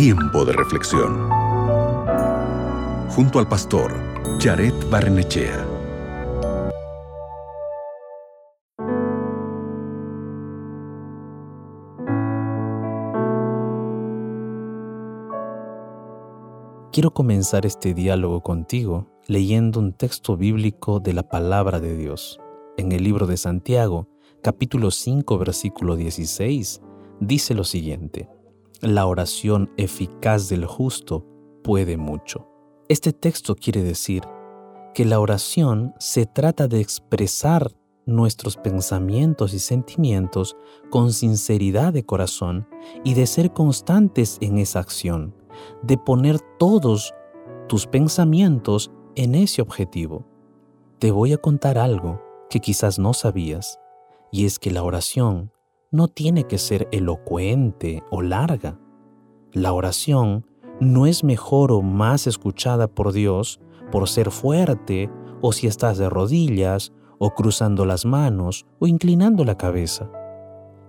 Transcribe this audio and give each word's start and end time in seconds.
Tiempo 0.00 0.44
de 0.44 0.52
reflexión. 0.52 1.28
Junto 3.10 3.40
al 3.40 3.48
pastor 3.48 3.92
Jared 4.38 4.72
Barnechea. 4.88 5.66
Quiero 16.92 17.12
comenzar 17.12 17.66
este 17.66 17.92
diálogo 17.92 18.40
contigo 18.44 19.08
leyendo 19.26 19.80
un 19.80 19.94
texto 19.94 20.36
bíblico 20.36 21.00
de 21.00 21.12
la 21.12 21.28
palabra 21.28 21.80
de 21.80 21.96
Dios. 21.96 22.38
En 22.76 22.92
el 22.92 23.02
libro 23.02 23.26
de 23.26 23.36
Santiago, 23.36 24.06
capítulo 24.44 24.92
5, 24.92 25.38
versículo 25.38 25.96
16, 25.96 26.82
dice 27.18 27.54
lo 27.54 27.64
siguiente, 27.64 28.28
La 28.80 29.06
oración 29.06 29.72
eficaz 29.76 30.48
del 30.48 30.64
justo 30.64 31.26
puede 31.64 31.96
mucho. 31.96 32.48
Este 32.88 33.12
texto 33.12 33.56
quiere 33.56 33.82
decir 33.82 34.22
que 34.94 35.04
la 35.04 35.18
oración 35.18 35.94
se 35.98 36.26
trata 36.26 36.68
de 36.68 36.80
expresar 36.80 37.72
nuestros 38.06 38.56
pensamientos 38.56 39.52
y 39.52 39.58
sentimientos 39.58 40.56
con 40.90 41.12
sinceridad 41.12 41.92
de 41.92 42.04
corazón 42.04 42.68
y 43.04 43.14
de 43.14 43.26
ser 43.26 43.52
constantes 43.52 44.38
en 44.40 44.58
esa 44.58 44.78
acción 44.78 45.34
de 45.82 45.98
poner 45.98 46.38
todos 46.58 47.14
tus 47.68 47.86
pensamientos 47.86 48.92
en 49.16 49.34
ese 49.34 49.60
objetivo. 49.60 50.24
Te 50.98 51.10
voy 51.10 51.32
a 51.32 51.38
contar 51.38 51.78
algo 51.78 52.22
que 52.48 52.60
quizás 52.60 52.98
no 52.98 53.12
sabías, 53.12 53.78
y 54.30 54.46
es 54.46 54.58
que 54.58 54.70
la 54.70 54.82
oración 54.82 55.52
no 55.90 56.08
tiene 56.08 56.44
que 56.44 56.58
ser 56.58 56.88
elocuente 56.92 58.02
o 58.10 58.22
larga. 58.22 58.78
La 59.52 59.72
oración 59.72 60.46
no 60.80 61.06
es 61.06 61.24
mejor 61.24 61.72
o 61.72 61.82
más 61.82 62.26
escuchada 62.26 62.88
por 62.88 63.12
Dios 63.12 63.60
por 63.90 64.08
ser 64.08 64.30
fuerte 64.30 65.10
o 65.40 65.52
si 65.52 65.66
estás 65.66 65.98
de 65.98 66.10
rodillas 66.10 66.92
o 67.18 67.30
cruzando 67.30 67.86
las 67.86 68.04
manos 68.04 68.66
o 68.78 68.86
inclinando 68.86 69.44
la 69.44 69.56
cabeza. 69.56 70.10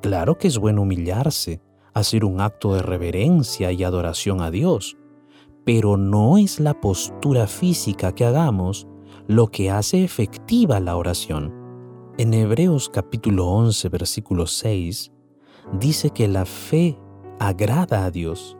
Claro 0.00 0.38
que 0.38 0.48
es 0.48 0.58
bueno 0.58 0.82
humillarse, 0.82 1.60
hacer 1.92 2.24
un 2.24 2.40
acto 2.40 2.74
de 2.74 2.82
reverencia 2.82 3.72
y 3.72 3.82
adoración 3.82 4.42
a 4.42 4.50
Dios, 4.50 4.96
pero 5.64 5.96
no 5.96 6.38
es 6.38 6.60
la 6.60 6.80
postura 6.80 7.46
física 7.46 8.14
que 8.14 8.24
hagamos 8.24 8.86
lo 9.26 9.48
que 9.48 9.70
hace 9.70 10.04
efectiva 10.04 10.78
la 10.80 10.96
oración. 10.96 11.63
En 12.16 12.32
Hebreos 12.32 12.88
capítulo 12.90 13.48
11 13.48 13.88
versículo 13.88 14.46
6 14.46 15.10
dice 15.80 16.10
que 16.10 16.28
la 16.28 16.44
fe 16.44 16.96
agrada 17.40 18.04
a 18.04 18.12
Dios 18.12 18.56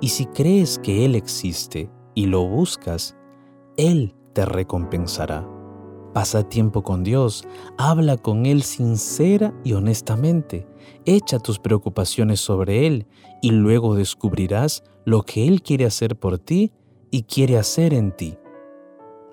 y 0.00 0.10
si 0.10 0.26
crees 0.26 0.78
que 0.78 1.04
Él 1.04 1.16
existe 1.16 1.90
y 2.14 2.26
lo 2.26 2.46
buscas, 2.46 3.16
Él 3.76 4.14
te 4.34 4.46
recompensará. 4.46 5.44
Pasa 6.14 6.48
tiempo 6.48 6.84
con 6.84 7.02
Dios, 7.02 7.42
habla 7.76 8.18
con 8.18 8.46
Él 8.46 8.62
sincera 8.62 9.52
y 9.64 9.72
honestamente, 9.72 10.68
echa 11.04 11.40
tus 11.40 11.58
preocupaciones 11.58 12.38
sobre 12.38 12.86
Él 12.86 13.08
y 13.42 13.50
luego 13.50 13.96
descubrirás 13.96 14.84
lo 15.04 15.22
que 15.24 15.48
Él 15.48 15.60
quiere 15.60 15.86
hacer 15.86 16.14
por 16.16 16.38
ti 16.38 16.70
y 17.10 17.24
quiere 17.24 17.58
hacer 17.58 17.92
en 17.94 18.12
ti. 18.12 18.38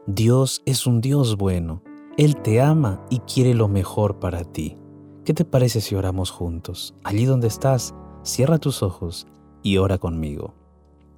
Dios 0.07 0.63
es 0.65 0.87
un 0.87 1.01
Dios 1.01 1.37
bueno, 1.37 1.83
Él 2.15 2.35
te 2.35 2.61
ama 2.61 3.03
y 3.09 3.19
quiere 3.21 3.55
lo 3.55 3.67
mejor 3.67 4.19
para 4.19 4.43
ti. 4.43 4.77
¿Qué 5.25 5.33
te 5.33 5.45
parece 5.45 5.81
si 5.81 5.95
oramos 5.95 6.29
juntos? 6.29 6.93
Allí 7.03 7.25
donde 7.25 7.47
estás, 7.47 7.95
cierra 8.21 8.59
tus 8.59 8.83
ojos 8.83 9.25
y 9.63 9.77
ora 9.77 9.97
conmigo. 9.97 10.53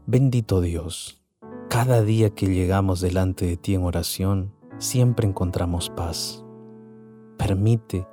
Bendito 0.06 0.62
Dios, 0.62 1.22
cada 1.70 2.02
día 2.02 2.30
que 2.30 2.48
llegamos 2.48 3.02
delante 3.02 3.46
de 3.46 3.58
ti 3.58 3.76
en 3.76 3.84
oración, 3.84 4.54
siempre 4.78 5.28
encontramos 5.28 5.90
paz. 5.90 6.46
Permite 7.38 8.08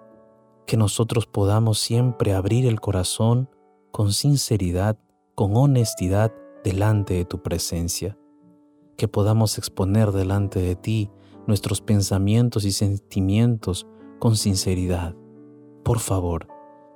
que 0.66 0.76
nosotros 0.76 1.26
podamos 1.26 1.78
siempre 1.78 2.34
abrir 2.34 2.66
el 2.66 2.80
corazón 2.80 3.48
con 3.92 4.12
sinceridad, 4.12 4.98
con 5.36 5.56
honestidad 5.56 6.32
delante 6.64 7.14
de 7.14 7.26
tu 7.26 7.44
presencia. 7.44 8.18
Que 8.96 9.06
podamos 9.06 9.56
exponer 9.56 10.10
delante 10.10 10.58
de 10.58 10.74
ti 10.74 11.10
nuestros 11.46 11.80
pensamientos 11.80 12.64
y 12.64 12.72
sentimientos 12.72 13.86
con 14.18 14.36
sinceridad. 14.36 15.14
Por 15.84 15.98
favor, 15.98 16.48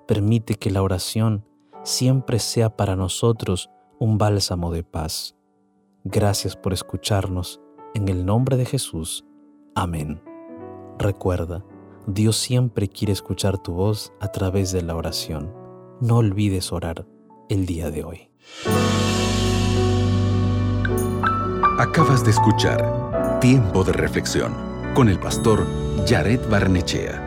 permite 0.06 0.54
que 0.54 0.70
la 0.70 0.82
oración 0.82 1.44
siempre 1.82 2.38
sea 2.38 2.76
para 2.76 2.96
nosotros 2.96 3.70
un 3.98 4.18
bálsamo 4.18 4.70
de 4.70 4.84
paz. 4.84 5.34
Gracias 6.04 6.56
por 6.56 6.72
escucharnos. 6.72 7.60
En 7.94 8.08
el 8.08 8.26
nombre 8.26 8.56
de 8.56 8.66
Jesús. 8.66 9.24
Amén. 9.74 10.22
Recuerda, 10.98 11.64
Dios 12.06 12.36
siempre 12.36 12.88
quiere 12.88 13.12
escuchar 13.12 13.58
tu 13.58 13.72
voz 13.72 14.12
a 14.20 14.28
través 14.28 14.70
de 14.70 14.82
la 14.82 14.94
oración. 14.94 15.52
No 16.00 16.18
olvides 16.18 16.72
orar 16.72 17.06
el 17.48 17.66
día 17.66 17.90
de 17.90 18.04
hoy. 18.04 18.30
Acabas 21.78 22.24
de 22.24 22.30
escuchar 22.30 23.05
Tiempo 23.40 23.84
de 23.84 23.92
Reflexión 23.92 24.54
con 24.94 25.10
el 25.10 25.18
pastor 25.18 25.66
Jared 26.08 26.40
Barnechea. 26.48 27.25